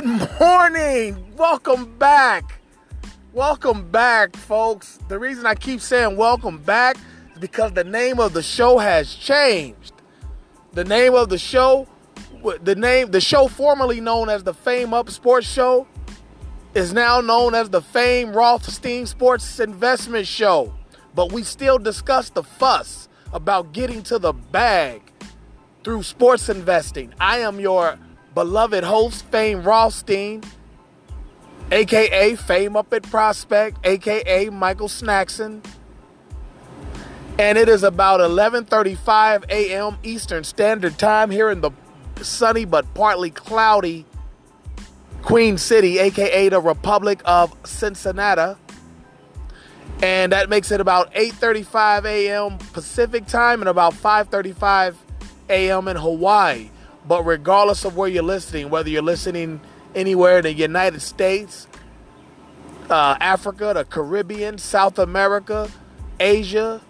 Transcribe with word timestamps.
Good 0.00 0.40
morning. 0.40 1.36
Welcome 1.36 1.98
back. 1.98 2.62
Welcome 3.34 3.90
back, 3.90 4.34
folks. 4.34 4.98
The 5.08 5.18
reason 5.18 5.44
I 5.44 5.54
keep 5.54 5.82
saying 5.82 6.16
welcome 6.16 6.56
back 6.56 6.96
is 7.34 7.38
because 7.38 7.74
the 7.74 7.84
name 7.84 8.18
of 8.18 8.32
the 8.32 8.42
show 8.42 8.78
has 8.78 9.14
changed. 9.14 9.92
The 10.72 10.84
name 10.84 11.12
of 11.12 11.28
the 11.28 11.36
show, 11.36 11.86
the 12.62 12.74
name, 12.76 13.10
the 13.10 13.20
show 13.20 13.46
formerly 13.46 14.00
known 14.00 14.30
as 14.30 14.42
the 14.42 14.54
Fame 14.54 14.94
Up 14.94 15.10
Sports 15.10 15.46
Show, 15.46 15.86
is 16.72 16.94
now 16.94 17.20
known 17.20 17.54
as 17.54 17.68
the 17.68 17.82
Fame 17.82 18.32
Rothstein 18.32 19.04
Sports 19.04 19.60
Investment 19.60 20.26
Show. 20.26 20.72
But 21.14 21.30
we 21.30 21.42
still 21.42 21.78
discuss 21.78 22.30
the 22.30 22.42
fuss 22.42 23.10
about 23.34 23.74
getting 23.74 24.02
to 24.04 24.18
the 24.18 24.32
bag 24.32 25.02
through 25.84 26.04
sports 26.04 26.48
investing. 26.48 27.12
I 27.20 27.40
am 27.40 27.60
your 27.60 27.98
beloved 28.40 28.84
host, 28.84 29.22
Fame 29.26 29.62
Rothstein, 29.62 30.42
aka 31.70 32.34
Fame 32.36 32.74
Up 32.74 32.90
at 32.94 33.02
Prospect, 33.02 33.76
aka 33.84 34.48
Michael 34.48 34.88
Snackson. 34.88 35.62
And 37.38 37.58
it 37.58 37.68
is 37.68 37.82
about 37.82 38.20
11:35 38.20 39.44
a.m. 39.50 39.98
Eastern 40.02 40.44
Standard 40.44 40.98
Time 40.98 41.30
here 41.30 41.50
in 41.50 41.60
the 41.60 41.70
sunny 42.22 42.64
but 42.64 42.94
partly 42.94 43.28
cloudy 43.28 44.06
Queen 45.20 45.58
City, 45.58 45.98
aka 45.98 46.48
the 46.48 46.62
Republic 46.62 47.20
of 47.26 47.54
Cincinnati. 47.66 48.58
And 50.02 50.32
that 50.32 50.48
makes 50.48 50.70
it 50.70 50.80
about 50.80 51.12
8:35 51.12 52.06
a.m. 52.06 52.56
Pacific 52.72 53.26
time 53.26 53.60
and 53.60 53.68
about 53.68 53.92
5:35 53.92 54.94
a.m. 55.50 55.88
in 55.88 55.96
Hawaii. 55.98 56.70
But 57.10 57.24
regardless 57.24 57.84
of 57.84 57.96
where 57.96 58.08
you're 58.08 58.22
listening, 58.22 58.70
whether 58.70 58.88
you're 58.88 59.02
listening 59.02 59.60
anywhere 59.96 60.38
in 60.38 60.44
the 60.44 60.52
United 60.52 61.02
States, 61.02 61.66
uh, 62.88 63.16
Africa, 63.18 63.72
the 63.74 63.84
Caribbean, 63.84 64.58
South 64.58 64.96
America, 64.96 65.68
Asia, 66.20 66.80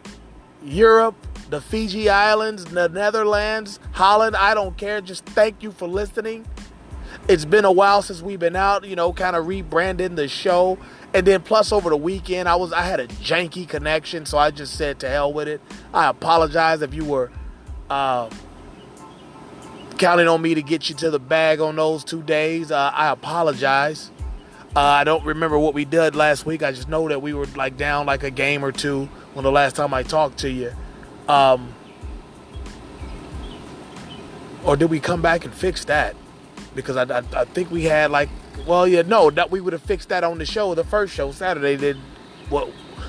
Europe, 0.63 1.15
the 1.49 1.63
Fiji 1.63 2.11
Islands, 2.11 2.67
the 2.67 2.91
Netherlands, 2.91 3.81
Holland, 3.93 4.37
I 4.37 4.53
don't 4.53 4.77
care. 4.77 5.01
Just 5.01 5.25
thank 5.25 5.63
you 5.63 5.73
for 5.73 5.89
listening. 5.89 6.45
It's 7.27 7.47
been 7.47 7.65
a 7.65 7.73
while 7.73 8.03
since 8.03 8.21
we've 8.21 8.39
been 8.39 8.57
out, 8.57 8.85
you 8.85 8.97
know, 8.97 9.15
kind 9.15 9.35
of 9.35 9.47
rebranding 9.47 10.17
the 10.17 10.29
show. 10.29 10.77
And 11.15 11.27
then 11.27 11.41
plus 11.41 11.73
over 11.73 11.89
the 11.89 11.97
weekend, 11.97 12.47
I 12.47 12.57
was 12.57 12.75
I 12.75 12.83
had 12.83 13.01
a 13.01 13.07
janky 13.07 13.67
connection, 13.67 14.27
so 14.27 14.37
I 14.37 14.51
just 14.51 14.75
said 14.75 15.01
to 15.01 15.09
hell 15.09 15.33
with 15.33 15.49
it. 15.49 15.63
I 15.95 16.11
apologize 16.11 16.83
if 16.83 16.93
you 16.93 17.07
were 17.07 17.31
uh, 17.89 18.29
counting 20.01 20.27
on 20.27 20.41
me 20.41 20.55
to 20.55 20.63
get 20.63 20.89
you 20.89 20.95
to 20.97 21.11
the 21.11 21.19
bag 21.19 21.61
on 21.61 21.77
those 21.77 22.03
two 22.03 22.23
days. 22.23 22.73
Uh, 22.73 22.91
I 22.93 23.11
apologize. 23.11 24.11
Uh, 24.75 24.81
I 24.81 25.05
don't 25.05 25.25
remember 25.25 25.59
what 25.59 25.75
we 25.75 25.85
did 25.85 26.17
last 26.17 26.47
week. 26.47 26.63
I 26.63 26.73
just 26.73 26.89
know 26.89 27.07
that 27.09 27.21
we 27.21 27.35
were 27.35 27.45
like 27.55 27.77
down 27.77 28.07
like 28.07 28.23
a 28.23 28.31
game 28.31 28.65
or 28.65 28.73
two 28.73 29.07
when 29.35 29.45
the 29.45 29.53
last 29.53 29.77
time 29.77 29.93
I 29.93 30.03
talked 30.03 30.39
to 30.39 30.51
you. 30.51 30.73
Um, 31.29 31.75
or 34.65 34.75
did 34.75 34.91
we 34.91 35.01
come 35.01 35.21
back 35.21 35.45
and 35.45 35.53
fix 35.53 35.85
that? 35.85 36.17
Because 36.75 36.97
I, 36.97 37.03
I, 37.03 37.23
I, 37.37 37.45
think 37.45 37.71
we 37.71 37.85
had 37.85 38.11
like, 38.11 38.31
well, 38.67 38.89
yeah, 38.89 39.03
no, 39.03 39.31
that 39.31 39.51
we 39.51 39.61
would 39.61 39.75
have 39.75 39.83
fixed 39.83 40.09
that 40.09 40.25
on 40.25 40.39
the 40.39 40.47
show, 40.47 40.75
the 40.75 40.85
first 40.85 41.13
show 41.13 41.31
Saturday, 41.31 41.77
that 41.77 41.97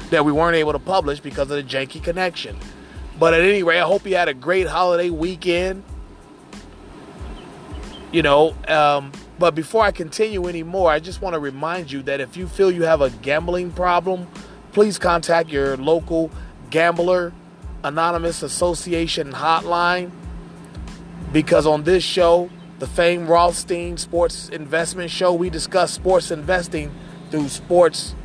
that 0.10 0.26
we 0.26 0.32
weren't 0.32 0.58
able 0.58 0.74
to 0.74 0.80
publish 0.80 1.22
because 1.22 1.50
of 1.50 1.56
the 1.58 1.64
janky 1.64 2.04
connection. 2.04 2.58
But 3.18 3.34
at 3.34 3.42
any 3.42 3.64
rate, 3.64 3.80
I 3.80 3.86
hope 3.86 4.06
you 4.06 4.16
had 4.16 4.28
a 4.28 4.34
great 4.34 4.68
holiday 4.68 5.10
weekend. 5.10 5.84
You 8.12 8.22
know, 8.22 8.56
um, 8.68 9.12
but 9.40 9.56
before 9.56 9.84
I 9.84 9.92
continue 9.92 10.48
anymore, 10.48 10.92
I 10.92 11.00
just 11.00 11.22
want 11.22 11.34
to 11.34 11.40
remind 11.40 11.92
you 11.92 12.02
that 12.04 12.20
if 12.20 12.36
you 12.36 12.48
feel 12.48 12.70
you 12.70 12.84
have 12.84 13.02
a 13.02 13.10
gambling 13.10 13.72
problem, 13.72 14.28
please 14.74 15.00
contact 15.00 15.50
your 15.50 15.78
local 15.78 16.30
gambler 16.70 17.32
anonymous 17.84 18.44
association 18.44 19.32
hotline 19.32 20.12
because 21.32 21.66
on 21.66 21.84
this 21.84 22.04
show, 22.04 22.50
the 22.80 22.88
famed 22.88 23.30
Rothstein 23.30 23.98
Sports 23.98 24.50
Investment 24.50 25.10
Show, 25.10 25.34
we 25.34 25.50
discuss 25.50 25.94
sports 25.94 26.32
investing 26.32 26.92
through 27.30 27.48
sports 27.48 28.16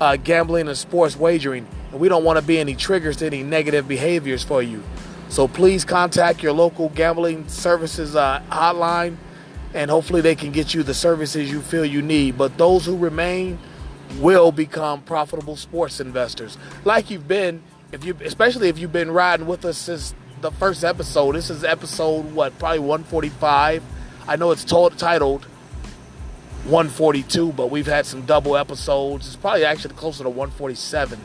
uh, 0.00 0.16
gambling 0.16 0.68
and 0.68 0.76
sports 0.76 1.16
wagering. 1.16 1.66
And 1.92 2.00
we 2.00 2.08
don't 2.08 2.24
want 2.24 2.38
to 2.38 2.44
be 2.44 2.58
any 2.58 2.74
triggers 2.74 3.16
to 3.18 3.26
any 3.26 3.42
negative 3.42 3.88
behaviors 3.88 4.44
for 4.44 4.62
you. 4.62 4.82
So 5.28 5.48
please 5.48 5.84
contact 5.84 6.42
your 6.42 6.52
local 6.52 6.88
gambling 6.90 7.48
services 7.48 8.16
uh, 8.16 8.42
hotline 8.50 9.16
and 9.74 9.90
hopefully 9.90 10.20
they 10.20 10.34
can 10.34 10.52
get 10.52 10.72
you 10.72 10.82
the 10.82 10.94
services 10.94 11.50
you 11.50 11.60
feel 11.60 11.84
you 11.84 12.00
need. 12.00 12.38
But 12.38 12.56
those 12.56 12.86
who 12.86 12.96
remain 12.96 13.58
will 14.18 14.52
become 14.52 15.02
profitable 15.02 15.56
sports 15.56 16.00
investors, 16.00 16.56
like 16.84 17.10
you've 17.10 17.28
been. 17.28 17.62
If 17.92 18.04
you, 18.04 18.16
especially 18.24 18.68
if 18.68 18.78
you've 18.78 18.92
been 18.92 19.12
riding 19.12 19.46
with 19.46 19.64
us 19.64 19.78
since 19.78 20.12
the 20.40 20.50
first 20.50 20.84
episode. 20.84 21.34
This 21.34 21.50
is 21.50 21.64
episode 21.64 22.32
what, 22.32 22.58
probably 22.58 22.80
145. 22.80 23.82
I 24.28 24.36
know 24.36 24.50
it's 24.50 24.64
titled 24.64 25.44
142, 26.64 27.52
but 27.52 27.70
we've 27.70 27.86
had 27.86 28.06
some 28.06 28.22
double 28.26 28.56
episodes. 28.56 29.26
It's 29.26 29.36
probably 29.36 29.64
actually 29.64 29.94
closer 29.94 30.24
to 30.24 30.30
147. 30.30 31.18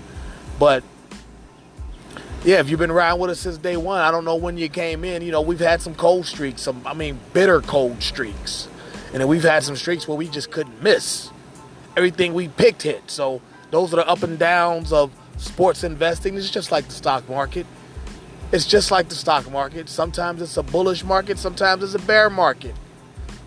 But 0.59 0.83
yeah, 2.43 2.59
if 2.59 2.69
you've 2.69 2.79
been 2.79 2.91
riding 2.91 3.19
with 3.19 3.29
us 3.29 3.39
since 3.39 3.57
day 3.57 3.77
one, 3.77 3.99
I 3.99 4.09
don't 4.09 4.25
know 4.25 4.35
when 4.35 4.57
you 4.57 4.67
came 4.67 5.03
in. 5.03 5.21
You 5.21 5.31
know, 5.31 5.41
we've 5.41 5.59
had 5.59 5.81
some 5.81 5.93
cold 5.93 6.25
streaks, 6.25 6.63
some 6.63 6.81
I 6.85 6.93
mean 6.93 7.19
bitter 7.33 7.61
cold 7.61 8.01
streaks, 8.01 8.67
and 9.13 9.21
then 9.21 9.27
we've 9.27 9.43
had 9.43 9.63
some 9.63 9.75
streaks 9.75 10.07
where 10.07 10.17
we 10.17 10.27
just 10.27 10.49
couldn't 10.49 10.81
miss. 10.81 11.29
Everything 11.95 12.33
we 12.33 12.47
picked 12.47 12.81
hit. 12.81 13.11
So 13.11 13.41
those 13.69 13.93
are 13.93 13.97
the 13.97 14.07
up 14.07 14.23
and 14.23 14.39
downs 14.39 14.91
of 14.91 15.11
sports 15.37 15.83
investing. 15.83 16.35
It's 16.35 16.49
just 16.49 16.71
like 16.71 16.85
the 16.85 16.93
stock 16.93 17.29
market. 17.29 17.67
It's 18.51 18.65
just 18.65 18.89
like 18.89 19.09
the 19.09 19.15
stock 19.15 19.49
market. 19.51 19.87
Sometimes 19.87 20.41
it's 20.41 20.57
a 20.57 20.63
bullish 20.63 21.03
market, 21.03 21.37
sometimes 21.37 21.83
it's 21.83 21.93
a 21.93 21.99
bear 22.07 22.29
market. 22.29 22.73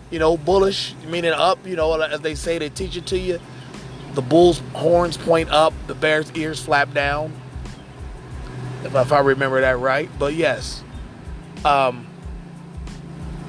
You 0.09 0.19
know, 0.19 0.37
bullish 0.37 0.95
meaning 1.07 1.33
up. 1.33 1.65
You 1.67 1.75
know, 1.75 1.99
as 1.99 2.21
they 2.21 2.35
say, 2.35 2.59
they 2.59 2.69
teach 2.69 2.95
it 2.95 3.07
to 3.07 3.17
you. 3.17 3.39
The 4.13 4.21
bull's 4.21 4.59
horns 4.73 5.17
point 5.17 5.49
up, 5.49 5.73
the 5.87 5.95
bear's 5.95 6.31
ears 6.31 6.63
flap 6.63 6.93
down 6.93 7.33
if, 8.85 8.95
if 8.95 9.11
I 9.11 9.19
remember 9.19 9.61
that 9.61 9.79
right. 9.79 10.09
But 10.17 10.33
yes. 10.33 10.83
Um, 11.63 12.05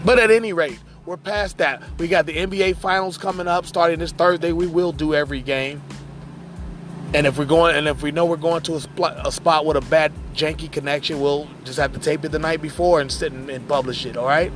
but 0.05 0.19
at 0.19 0.31
any 0.31 0.53
rate, 0.53 0.79
we're 1.05 1.17
past 1.17 1.59
that. 1.59 1.83
We 1.99 2.09
got 2.09 2.27
the 2.27 2.37
NBA 2.37 2.77
Finals 2.77 3.19
coming 3.19 3.47
up 3.47 3.67
starting 3.67 3.99
this 3.99 4.13
Thursday. 4.13 4.53
We 4.53 4.67
will 4.67 4.93
do 4.93 5.15
every 5.15 5.43
game. 5.43 5.83
And 7.15 7.27
if 7.27 7.39
we're 7.39 7.45
going, 7.45 7.77
and 7.77 7.87
if 7.87 8.03
we 8.03 8.11
know 8.11 8.27
we're 8.27 8.37
going 8.37 8.63
to 8.63 8.75
a, 8.75 8.81
spot, 8.81 9.27
a 9.27 9.31
spot 9.31 9.65
with 9.65 9.77
a 9.77 9.81
bad 9.83 10.13
janky 10.35 10.71
connection, 10.71 11.21
we'll 11.21 11.49
just 11.65 11.79
have 11.79 11.93
to 11.93 12.01
tape 12.01 12.25
it 12.25 12.31
the 12.31 12.39
night 12.39 12.61
before 12.61 13.01
and 13.01 13.11
sit 13.11 13.33
and, 13.33 13.49
and 13.49 13.67
publish 13.69 14.05
it. 14.05 14.17
All 14.17 14.27
right. 14.27 14.53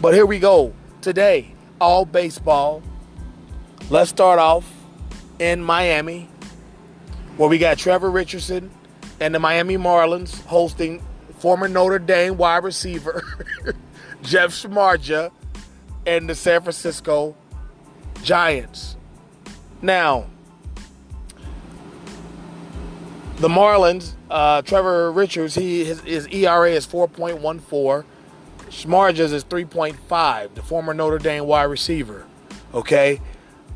But 0.00 0.14
here 0.14 0.24
we 0.24 0.38
go. 0.38 0.72
Today, 1.02 1.54
all 1.80 2.04
baseball. 2.04 2.82
Let's 3.90 4.10
start 4.10 4.38
off 4.38 4.72
in 5.38 5.62
Miami, 5.62 6.28
where 7.36 7.48
we 7.48 7.58
got 7.58 7.76
Trevor 7.76 8.10
Richardson 8.10 8.70
and 9.22 9.32
the 9.32 9.38
Miami 9.38 9.76
Marlins 9.76 10.44
hosting 10.46 11.00
former 11.38 11.68
Notre 11.68 12.00
Dame 12.00 12.36
wide 12.36 12.64
receiver 12.64 13.22
Jeff 14.22 14.50
Samardzija 14.50 15.30
and 16.04 16.28
the 16.28 16.34
San 16.34 16.60
Francisco 16.62 17.36
Giants. 18.24 18.96
Now, 19.80 20.26
the 23.36 23.46
Marlins, 23.46 24.14
uh, 24.28 24.62
Trevor 24.62 25.12
Richards, 25.12 25.54
he 25.54 25.84
his, 25.84 26.00
his 26.00 26.26
ERA 26.26 26.72
is 26.72 26.84
4.14. 26.84 28.04
Samardzija's 28.70 29.32
is 29.32 29.44
3.5. 29.44 30.54
The 30.54 30.62
former 30.62 30.94
Notre 30.94 31.18
Dame 31.18 31.46
wide 31.46 31.64
receiver. 31.64 32.26
Okay, 32.74 33.20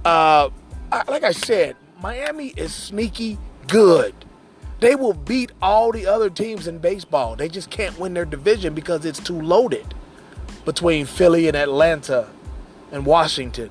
uh, 0.05 0.51
I, 0.91 1.03
like 1.09 1.23
I 1.23 1.33
said, 1.33 1.77
Miami 2.03 2.49
is 2.57 2.75
sneaky 2.75 3.39
good. 3.69 4.13
They 4.81 4.95
will 4.95 5.15
beat 5.15 5.53
all 5.63 5.91
the 5.93 6.07
other 6.07 6.29
teams 6.29 6.67
in 6.67 6.79
baseball. 6.79 7.37
They 7.37 7.49
just 7.49 7.71
can't 7.71 7.99
win 7.99 8.15
their 8.15 8.25
division 8.25 8.75
because 8.75 9.05
it's 9.05 9.21
too 9.21 9.41
loaded 9.41 9.95
between 10.65 11.07
Philly 11.07 11.49
and 11.49 11.57
Atlanta 11.57 12.29
and 12.93 13.07
Washington. 13.07 13.71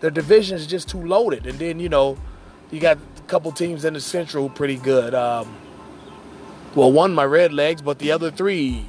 Their 0.00 0.10
division 0.10 0.56
is 0.56 0.66
just 0.66 0.88
too 0.88 1.02
loaded. 1.04 1.46
And 1.46 1.58
then, 1.58 1.78
you 1.78 1.88
know, 1.88 2.16
you 2.70 2.80
got 2.80 2.98
a 3.18 3.20
couple 3.22 3.52
teams 3.52 3.84
in 3.84 3.94
the 3.94 4.00
Central 4.00 4.48
pretty 4.48 4.76
good. 4.76 5.14
Um, 5.14 5.54
well, 6.74 6.90
one, 6.92 7.14
my 7.14 7.24
Red 7.24 7.52
Legs, 7.52 7.82
but 7.82 7.98
the 7.98 8.12
other 8.12 8.30
three, 8.30 8.86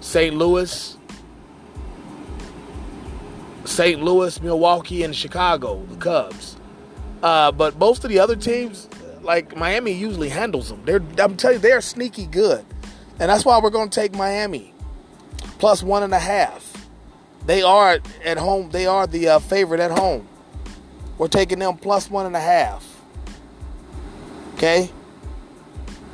St. 0.00 0.34
Louis, 0.34 0.96
St. 3.64 4.02
Louis, 4.02 4.40
Milwaukee, 4.40 5.02
and 5.02 5.14
Chicago, 5.14 5.84
the 5.88 5.96
Cubs. 5.96 6.56
Uh, 7.22 7.52
but 7.52 7.78
most 7.78 8.04
of 8.04 8.10
the 8.10 8.18
other 8.18 8.34
teams, 8.34 8.88
like 9.22 9.56
Miami 9.56 9.92
usually 9.92 10.28
handles 10.28 10.68
them. 10.68 10.82
They're 10.84 11.02
I'm 11.18 11.36
telling 11.36 11.56
you, 11.56 11.62
they're 11.62 11.80
sneaky 11.80 12.26
good, 12.26 12.64
and 13.18 13.30
that's 13.30 13.44
why 13.44 13.58
we're 13.60 13.70
going 13.70 13.90
to 13.90 14.00
take 14.00 14.14
Miami 14.14 14.72
plus 15.58 15.80
one 15.80 16.02
and 16.02 16.12
a 16.12 16.18
half. 16.18 16.88
They 17.46 17.62
are 17.62 18.00
at 18.24 18.36
home. 18.36 18.70
They 18.70 18.86
are 18.86 19.06
the 19.06 19.28
uh, 19.28 19.38
favorite 19.38 19.80
at 19.80 19.96
home. 19.96 20.26
We're 21.18 21.28
taking 21.28 21.60
them 21.60 21.76
plus 21.76 22.10
one 22.10 22.26
and 22.26 22.34
a 22.34 22.40
half. 22.40 23.00
Okay? 24.54 24.90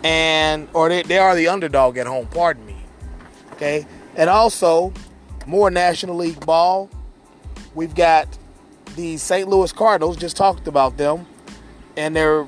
And, 0.05 0.69
or 0.75 0.91
they, 0.91 1.03
they 1.03 1.19
are 1.19 1.35
the 1.35 1.49
underdog 1.49 1.97
at 1.97 2.07
home, 2.07 2.27
pardon 2.27 2.67
me. 2.67 2.77
Okay? 3.53 3.87
And 4.17 4.29
also, 4.29 4.93
more 5.47 5.71
National 5.71 6.17
League 6.17 6.45
ball. 6.45 6.91
We've 7.75 7.95
got 7.95 8.29
the 8.97 9.17
St. 9.17 9.49
Louis 9.49 9.73
Cardinals, 9.73 10.19
just 10.19 10.37
talked 10.37 10.69
about 10.69 10.99
them. 10.99 11.27
And 11.97 12.15
they're 12.15 12.47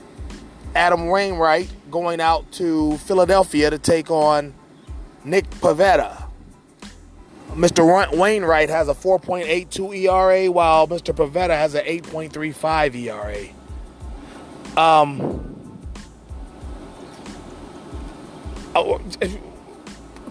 Adam 0.75 1.08
Wainwright 1.08 1.70
going 1.90 2.20
out 2.20 2.50
to 2.52 2.96
Philadelphia 2.99 3.70
to 3.70 3.78
take 3.78 4.11
on 4.11 4.55
Nick 5.25 5.49
Pivetta. 5.50 6.25
Mr. 7.50 8.17
Wainwright 8.17 8.69
has 8.69 8.88
a 8.88 8.94
4.82 8.94 9.96
ERA, 9.96 10.50
while 10.50 10.87
Mr. 10.87 11.12
Pivetta 11.12 11.50
has 11.50 11.75
an 11.75 11.84
8.35 11.84 12.94
ERA. 12.94 13.49
Um, 14.81 15.78
oh, 18.76 19.00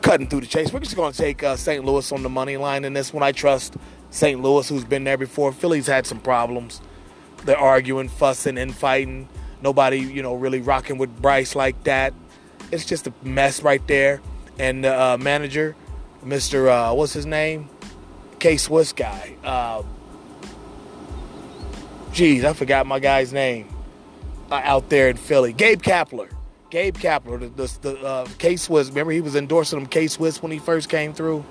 cutting 0.01 0.27
through 0.27 0.41
the 0.41 0.47
chase, 0.47 0.71
we're 0.71 0.79
just 0.79 0.95
going 0.95 1.11
to 1.11 1.17
take 1.17 1.43
uh, 1.43 1.57
St. 1.57 1.83
Louis 1.83 2.09
on 2.13 2.23
the 2.23 2.29
money 2.29 2.55
line 2.55 2.85
in 2.85 2.93
this 2.93 3.13
one. 3.13 3.21
I 3.21 3.33
trust 3.33 3.75
St. 4.11 4.41
Louis, 4.41 4.67
who's 4.69 4.85
been 4.85 5.03
there 5.03 5.17
before. 5.17 5.51
Philly's 5.51 5.87
had 5.87 6.07
some 6.07 6.21
problems. 6.21 6.79
They're 7.43 7.57
arguing, 7.57 8.07
fussing, 8.07 8.57
and 8.57 8.73
fighting. 8.73 9.27
Nobody, 9.61 9.99
you 9.99 10.21
know, 10.21 10.35
really 10.35 10.61
rocking 10.61 10.97
with 10.97 11.21
Bryce 11.21 11.55
like 11.55 11.83
that. 11.83 12.13
It's 12.71 12.85
just 12.85 13.07
a 13.07 13.13
mess 13.23 13.61
right 13.61 13.85
there. 13.87 14.21
And 14.57 14.83
the 14.83 14.99
uh, 14.99 15.17
manager, 15.17 15.75
Mr. 16.23 16.67
Uh, 16.67 16.93
what's 16.93 17.13
his 17.13 17.25
name? 17.25 17.69
K 18.39 18.57
Swiss 18.57 18.93
guy. 18.93 19.35
Uh, 19.43 19.83
geez, 22.13 22.45
I 22.45 22.53
forgot 22.53 22.85
my 22.85 22.99
guy's 22.99 23.33
name 23.33 23.67
uh, 24.51 24.61
out 24.63 24.89
there 24.89 25.09
in 25.09 25.17
Philly. 25.17 25.53
Gabe 25.53 25.81
Kapler. 25.81 26.31
Gabe 26.69 26.95
Kapler, 26.95 27.39
the, 27.39 27.47
the, 27.47 27.79
the 27.81 28.05
uh, 28.05 28.27
K 28.37 28.55
Swiss. 28.55 28.89
Remember, 28.89 29.11
he 29.11 29.21
was 29.21 29.35
endorsing 29.35 29.79
him 29.79 29.87
K 29.87 30.07
Swiss 30.07 30.41
when 30.41 30.51
he 30.51 30.59
first 30.59 30.89
came 30.89 31.13
through. 31.13 31.43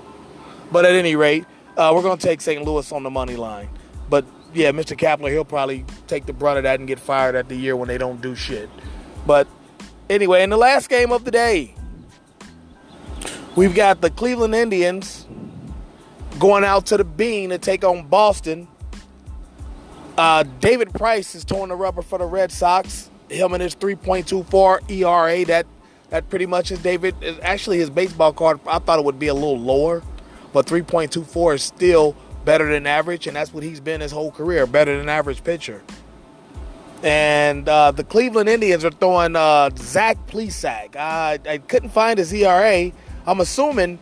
But 0.71 0.85
at 0.85 0.93
any 0.93 1.15
rate, 1.15 1.45
uh, 1.77 1.91
we're 1.95 2.01
going 2.01 2.17
to 2.17 2.25
take 2.25 2.41
St. 2.41 2.63
Louis 2.63 2.91
on 2.91 3.03
the 3.03 3.09
money 3.09 3.35
line. 3.35 3.69
Yeah, 4.53 4.71
Mr. 4.71 4.97
Kapler, 4.97 5.29
he'll 5.29 5.45
probably 5.45 5.85
take 6.07 6.25
the 6.25 6.33
brunt 6.33 6.57
of 6.57 6.63
that 6.63 6.79
and 6.79 6.87
get 6.87 6.99
fired 6.99 7.35
at 7.35 7.49
the 7.49 7.55
year 7.55 7.75
when 7.75 7.87
they 7.87 7.97
don't 7.97 8.21
do 8.21 8.35
shit. 8.35 8.69
But 9.27 9.47
anyway, 10.09 10.43
in 10.43 10.49
the 10.49 10.57
last 10.57 10.89
game 10.89 11.11
of 11.11 11.23
the 11.23 11.31
day, 11.31 11.75
we've 13.55 13.75
got 13.75 14.01
the 14.01 14.09
Cleveland 14.09 14.55
Indians 14.55 15.27
going 16.39 16.63
out 16.63 16.87
to 16.87 16.97
the 16.97 17.03
Bean 17.03 17.49
to 17.49 17.57
take 17.57 17.83
on 17.83 18.07
Boston. 18.07 18.67
Uh, 20.17 20.43
David 20.59 20.93
Price 20.93 21.35
is 21.35 21.45
torn 21.45 21.69
the 21.69 21.75
rubber 21.75 22.01
for 22.01 22.17
the 22.17 22.25
Red 22.25 22.51
Sox. 22.51 23.09
Him 23.29 23.53
and 23.53 23.61
his 23.61 23.75
3.24 23.75 24.89
ERA. 24.89 25.45
That 25.45 25.67
that 26.09 26.27
pretty 26.29 26.47
much 26.47 26.71
is 26.71 26.79
David. 26.79 27.15
Actually, 27.43 27.77
his 27.77 27.89
baseball 27.89 28.33
card. 28.33 28.59
I 28.65 28.79
thought 28.79 28.97
it 28.97 29.05
would 29.05 29.19
be 29.19 29.27
a 29.27 29.33
little 29.33 29.59
lower, 29.59 30.01
but 30.51 30.65
3.24 30.65 31.55
is 31.55 31.63
still 31.63 32.15
better 32.49 32.73
than 32.73 32.87
average, 32.87 33.27
and 33.27 33.35
that's 33.35 33.53
what 33.53 33.61
he's 33.61 33.79
been 33.79 34.01
his 34.01 34.11
whole 34.11 34.31
career, 34.31 34.65
better 34.65 34.97
than 34.97 35.07
average 35.07 35.43
pitcher. 35.43 35.83
And 37.03 37.69
uh, 37.69 37.91
the 37.91 38.03
Cleveland 38.03 38.49
Indians 38.49 38.83
are 38.83 38.89
throwing 38.89 39.35
uh, 39.35 39.69
Zach 39.77 40.17
Plesac. 40.25 40.95
Uh, 40.95 41.37
I 41.47 41.59
couldn't 41.59 41.89
find 41.89 42.17
his 42.17 42.33
ERA. 42.33 42.91
I'm 43.27 43.39
assuming 43.39 43.99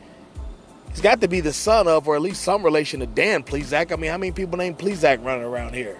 he's 0.91 1.01
got 1.01 1.19
to 1.19 1.27
be 1.27 1.41
the 1.41 1.51
son 1.51 1.89
of, 1.89 2.07
or 2.07 2.15
at 2.15 2.21
least 2.21 2.41
some 2.41 2.63
relation 2.63 3.01
to 3.01 3.05
Dan 3.05 3.43
Plesac. 3.43 3.91
I 3.91 3.97
mean, 3.97 4.11
how 4.11 4.17
many 4.17 4.31
people 4.31 4.57
named 4.57 4.79
Plesac 4.79 5.21
running 5.25 5.43
around 5.43 5.75
here 5.75 5.99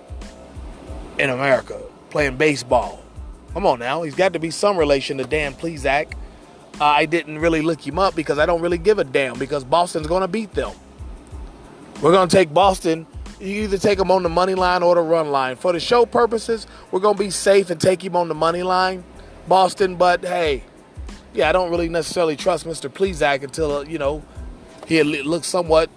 in 1.20 1.30
America 1.30 1.78
playing 2.12 2.38
baseball? 2.38 3.04
Come 3.52 3.66
on 3.66 3.78
now, 3.78 4.04
he's 4.04 4.16
got 4.16 4.32
to 4.32 4.40
be 4.40 4.52
some 4.52 4.78
relation 4.78 5.18
to 5.18 5.26
Dan 5.26 5.54
Plesac. 5.54 6.14
Uh, 6.80 6.86
I 6.86 7.08
didn't 7.08 7.40
really 7.40 7.62
look 7.62 7.86
him 7.86 8.00
up 8.00 8.16
because 8.16 8.40
I 8.40 8.46
don't 8.46 8.62
really 8.62 8.78
give 8.78 9.00
a 9.00 9.04
damn 9.04 9.38
because 9.38 9.66
Boston's 9.66 10.08
going 10.08 10.22
to 10.22 10.30
beat 10.30 10.54
them. 10.54 10.72
We're 12.02 12.12
going 12.12 12.30
to 12.30 12.36
take 12.36 12.54
Boston. 12.54 13.08
You 13.40 13.64
either 13.64 13.80
take 13.80 13.98
them 13.98 14.12
on 14.12 14.22
the 14.22 14.30
money 14.30 14.54
line 14.54 14.84
or 14.84 14.96
the 14.96 15.02
run 15.02 15.32
line. 15.32 15.56
For 15.56 15.74
the 15.74 15.80
show 15.80 16.06
purposes, 16.06 16.68
we're 16.92 17.00
going 17.00 17.16
to 17.16 17.24
be 17.24 17.32
safe 17.32 17.72
and 17.72 17.82
take 17.82 18.04
him 18.04 18.16
on 18.16 18.28
the 18.28 18.36
money 18.36 18.62
line, 18.62 19.04
Boston. 19.48 19.96
But 19.96 20.24
hey, 20.24 20.64
yeah, 21.34 21.50
I 21.50 21.52
don't 21.52 21.72
really 21.72 21.90
necessarily 21.90 22.36
trust 22.36 22.66
Mr. 22.66 22.88
Plesac 22.90 23.44
until, 23.44 23.78
uh, 23.78 23.82
you 23.82 23.98
know, 23.98 24.24
he 24.86 25.02
looks 25.02 25.48
somewhat, 25.48 25.90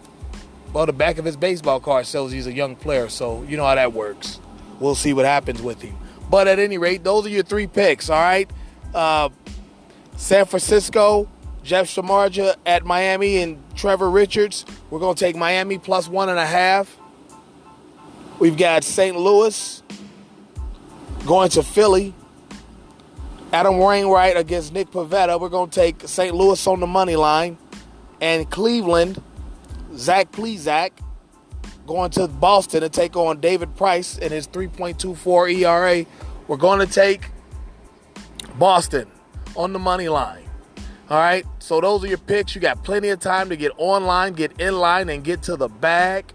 well, 0.73 0.87
the 0.87 0.93
back 0.95 1.19
of 1.19 1.27
his 1.27 1.37
baseball 1.37 1.81
card 1.81 2.07
shows 2.07 2.33
he's 2.33 2.47
a 2.47 2.53
young 2.53 2.77
player. 2.77 3.11
So 3.11 3.43
you 3.43 3.59
know 3.59 3.65
how 3.65 3.75
that 3.75 3.93
works. 3.93 4.41
We'll 4.79 4.95
see 4.95 5.13
what 5.13 5.27
happens 5.27 5.61
with 5.61 5.83
him. 5.83 5.97
But 6.31 6.49
at 6.49 6.59
any 6.59 6.79
rate, 6.79 7.05
those 7.05 7.27
are 7.27 7.31
your 7.31 7.43
three 7.43 7.67
picks, 7.67 8.09
all 8.09 8.21
right? 8.21 8.51
Uh, 8.95 9.29
San 10.17 10.47
Francisco, 10.47 11.29
Jeff 11.63 11.87
Samardzija 11.87 12.57
at 12.65 12.87
Miami 12.87 13.39
and 13.39 13.63
Trevor 13.81 14.11
Richards. 14.11 14.67
We're 14.91 14.99
going 14.99 15.15
to 15.15 15.25
take 15.25 15.37
Miami 15.37 15.79
plus 15.79 16.07
one 16.07 16.29
and 16.29 16.39
a 16.39 16.45
half. 16.45 16.99
We've 18.39 18.57
got 18.57 18.85
St. 18.85 19.17
Louis 19.17 19.83
going 21.25 21.49
to 21.51 21.63
Philly. 21.63 22.13
Adam 23.55 23.79
Wainwright 23.79 24.37
against 24.37 24.75
Nick 24.75 24.91
Pivetta. 24.91 25.41
We're 25.41 25.49
going 25.49 25.71
to 25.71 25.75
take 25.75 26.07
St. 26.07 26.35
Louis 26.35 26.67
on 26.67 26.81
the 26.81 26.87
money 26.87 27.17
line. 27.17 27.57
And 28.21 28.51
Cleveland, 28.51 29.23
Zach 29.97 30.31
Plesac 30.31 30.91
going 31.87 32.11
to 32.11 32.29
Boston 32.29 32.83
to 32.83 32.91
take 32.91 33.17
on 33.17 33.41
David 33.41 33.75
Price 33.77 34.19
and 34.19 34.31
his 34.31 34.47
3.24 34.47 35.55
ERA. 35.55 36.07
We're 36.49 36.59
going 36.59 36.87
to 36.87 36.93
take 36.93 37.31
Boston 38.59 39.11
on 39.57 39.73
the 39.73 39.79
money 39.79 40.11
line. 40.11 40.50
All 41.11 41.19
right. 41.19 41.45
So 41.59 41.81
those 41.81 42.05
are 42.05 42.07
your 42.07 42.19
picks. 42.19 42.55
You 42.55 42.61
got 42.61 42.85
plenty 42.85 43.09
of 43.09 43.19
time 43.19 43.49
to 43.49 43.57
get 43.57 43.73
online, 43.77 44.35
get 44.35 44.61
in 44.61 44.79
line, 44.79 45.09
and 45.09 45.25
get 45.25 45.43
to 45.43 45.57
the 45.57 45.69
bag. 45.69 46.33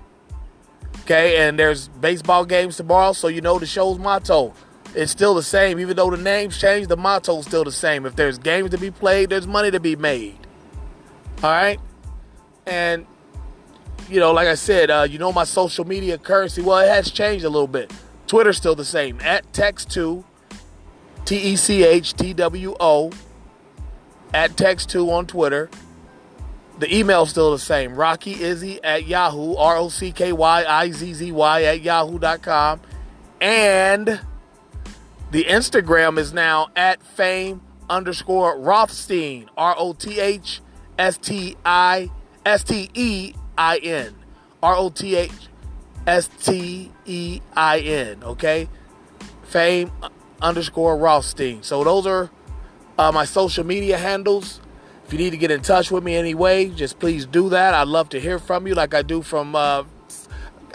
Okay. 1.02 1.48
And 1.48 1.58
there's 1.58 1.88
baseball 1.88 2.46
games 2.46 2.76
tomorrow. 2.76 3.14
So 3.14 3.30
you 3.30 3.40
know 3.40 3.58
the 3.58 3.66
show's 3.66 3.98
motto. 3.98 4.54
It's 4.94 5.12
still 5.12 5.34
the 5.34 5.44
same. 5.44 5.80
Even 5.80 5.96
though 5.96 6.12
the 6.12 6.22
names 6.22 6.58
change, 6.58 6.88
the 6.88 6.98
motto's 6.98 7.46
still 7.46 7.64
the 7.64 7.72
same. 7.72 8.06
If 8.06 8.16
there's 8.16 8.38
games 8.38 8.72
to 8.72 8.78
be 8.78 8.92
played, 8.92 9.30
there's 9.30 9.48
money 9.48 9.72
to 9.72 9.80
be 9.80 9.96
made. 9.96 10.38
All 11.44 11.52
right. 11.52 11.80
And, 12.66 13.06
you 14.10 14.20
know, 14.20 14.32
like 14.32 14.48
I 14.48 14.56
said, 14.56 14.90
uh, 14.90 15.08
you 15.10 15.20
know 15.20 15.32
my 15.32 15.44
social 15.44 15.86
media 15.86 16.18
currency. 16.18 16.62
Well, 16.62 16.80
it 16.80 16.90
has 16.90 17.12
changed 17.12 17.46
a 17.46 17.50
little 17.50 17.68
bit. 17.68 17.94
Twitter's 18.28 18.58
still 18.58 18.76
the 18.76 18.86
same. 18.86 19.20
At 19.22 19.52
Techtwo, 19.54 20.24
T 21.26 21.38
E 21.38 21.56
C 21.56 21.84
H 21.84 22.14
T 22.14 22.34
W 22.34 22.76
O 22.80 23.12
at 24.36 24.52
Techtwo 24.58 25.10
on 25.12 25.26
Twitter. 25.26 25.70
The 26.78 26.94
email's 26.94 27.30
still 27.30 27.52
the 27.52 27.60
same. 27.60 27.96
Rocky 27.96 28.34
Izzy 28.34 28.84
at 28.84 29.08
Yahoo, 29.08 29.56
R 29.56 29.78
O 29.78 29.88
C 29.88 30.12
K 30.12 30.34
Y 30.34 30.66
I 30.66 30.92
Z 30.92 31.14
Z 31.14 31.32
Y 31.32 31.64
at 31.64 31.82
yahoo.com. 31.82 32.82
And 33.40 34.20
the 35.32 35.46
Instagram 35.46 36.18
is 36.18 36.34
now 36.34 36.68
at 36.76 37.02
fame 37.02 37.62
underscore 37.90 38.60
Rothstein, 38.60 39.50
R 39.56 39.74
O 39.78 39.94
T 39.94 40.20
H 40.20 40.60
S 41.00 41.18
T 41.18 41.56
I 41.66 42.12
S 42.46 42.64
T 42.66 42.90
E 42.94 43.34
I 43.58 43.78
N. 43.78 44.16
R 44.62 44.76
O 44.76 44.90
T 44.90 45.16
H 45.16 45.32
S 46.06 46.28
T 46.44 46.92
E 47.06 47.40
I 47.56 47.80
N. 47.80 48.22
Okay? 48.22 48.68
Fame 49.44 49.92
underscore 50.42 50.98
Rothstein. 50.98 51.64
So 51.64 51.86
those 51.86 52.06
are 52.06 52.30
uh, 52.98 53.12
my 53.12 53.26
social 53.26 53.66
media 53.66 53.98
handles. 53.98 54.60
If 55.06 55.14
you 55.14 55.20
need 55.20 55.32
to 55.32 55.38
get 55.38 55.52
in 55.52 55.62
touch 55.62 55.92
with 55.92 56.04
me 56.04 56.16
anyway, 56.16 56.70
just 56.70 57.00
please 57.00 57.26
do 57.26 57.50
that. 57.50 57.74
I'd 57.74 57.88
love 57.88 58.10
to 58.10 58.20
hear 58.20 58.40
from 58.40 58.66
you, 58.68 58.74
like 58.74 58.94
I 58.94 59.02
do 59.02 59.22
from. 59.22 59.56
Uh, 59.56 59.84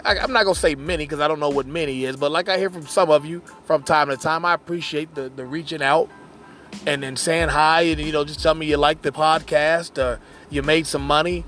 I, 0.03 0.15
am 0.15 0.31
not 0.31 0.45
gonna 0.45 0.55
say 0.55 0.75
many 0.75 1.03
because 1.03 1.19
I 1.19 1.27
don't 1.27 1.39
know 1.39 1.49
what 1.49 1.67
many 1.67 2.05
is, 2.05 2.15
but 2.15 2.31
like 2.31 2.49
I 2.49 2.57
hear 2.57 2.69
from 2.69 2.87
some 2.87 3.09
of 3.09 3.25
you 3.25 3.41
from 3.65 3.83
time 3.83 4.07
to 4.09 4.17
time. 4.17 4.45
I 4.45 4.53
appreciate 4.53 5.13
the 5.15 5.29
the 5.29 5.45
reaching 5.45 5.81
out 5.81 6.09
and 6.85 7.03
then 7.03 7.15
saying 7.15 7.49
hi 7.49 7.81
and 7.81 7.99
you 7.99 8.11
know 8.11 8.23
just 8.23 8.41
tell 8.41 8.55
me 8.55 8.65
you 8.65 8.77
like 8.77 9.01
the 9.01 9.11
podcast 9.11 9.97
or 10.01 10.19
you 10.49 10.63
made 10.63 10.87
some 10.87 11.05
money 11.05 11.43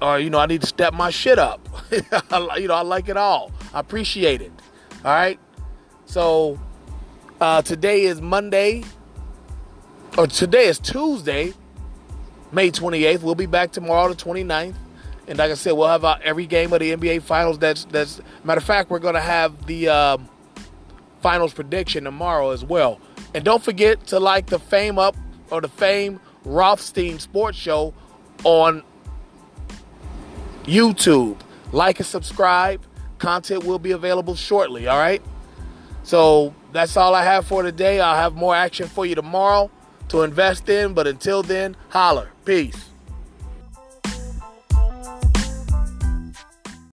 or 0.00 0.18
you 0.18 0.30
know 0.30 0.38
I 0.38 0.46
need 0.46 0.60
to 0.60 0.66
step 0.66 0.94
my 0.94 1.10
shit 1.10 1.38
up. 1.38 1.68
you 1.90 2.02
know 2.68 2.74
I 2.74 2.82
like 2.82 3.08
it 3.08 3.16
all. 3.16 3.52
I 3.74 3.80
appreciate 3.80 4.40
it. 4.40 4.52
All 5.04 5.12
right. 5.12 5.38
So 6.06 6.58
uh, 7.40 7.62
today 7.62 8.02
is 8.02 8.20
Monday, 8.20 8.84
or 10.16 10.26
today 10.26 10.66
is 10.66 10.78
Tuesday, 10.78 11.52
May 12.52 12.70
28th. 12.70 13.22
We'll 13.22 13.34
be 13.34 13.46
back 13.46 13.72
tomorrow, 13.72 14.08
the 14.08 14.14
29th. 14.14 14.74
And 15.28 15.38
like 15.38 15.50
I 15.50 15.54
said, 15.54 15.72
we'll 15.72 15.88
have 15.88 16.04
every 16.22 16.46
game 16.46 16.72
of 16.72 16.80
the 16.80 16.96
NBA 16.96 17.22
Finals. 17.22 17.58
That's 17.58 17.84
that's 17.86 18.20
matter 18.44 18.58
of 18.58 18.64
fact, 18.64 18.90
we're 18.90 19.00
gonna 19.00 19.20
have 19.20 19.66
the 19.66 19.88
um, 19.88 20.28
finals 21.20 21.52
prediction 21.52 22.04
tomorrow 22.04 22.50
as 22.50 22.64
well. 22.64 23.00
And 23.34 23.44
don't 23.44 23.62
forget 23.62 24.06
to 24.08 24.20
like 24.20 24.46
the 24.46 24.58
Fame 24.58 24.98
Up 24.98 25.16
or 25.50 25.60
the 25.60 25.68
Fame 25.68 26.20
Rothstein 26.44 27.18
Sports 27.18 27.58
Show 27.58 27.92
on 28.44 28.82
YouTube. 30.64 31.36
Like 31.72 31.98
and 31.98 32.06
subscribe. 32.06 32.82
Content 33.18 33.64
will 33.64 33.78
be 33.78 33.90
available 33.90 34.36
shortly, 34.36 34.86
all 34.86 34.98
right? 34.98 35.22
So 36.04 36.54
that's 36.72 36.96
all 36.96 37.14
I 37.14 37.24
have 37.24 37.46
for 37.46 37.62
today. 37.64 37.98
I'll 37.98 38.14
have 38.14 38.34
more 38.34 38.54
action 38.54 38.86
for 38.86 39.04
you 39.04 39.16
tomorrow 39.16 39.70
to 40.08 40.22
invest 40.22 40.68
in. 40.68 40.94
But 40.94 41.06
until 41.06 41.42
then, 41.42 41.76
holler. 41.90 42.30
Peace. 42.44 42.90